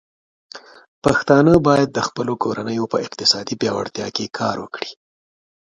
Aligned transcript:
پښتانه 1.03 1.53
بايد 1.67 1.89
د 1.93 1.99
خپلو 2.07 2.33
کورنيو 2.43 2.85
په 2.93 2.97
اقتصادي 3.05 3.55
پياوړتيا 3.61 4.07
کې 4.15 4.33
کار 4.39 4.55
وکړي. 4.63 4.91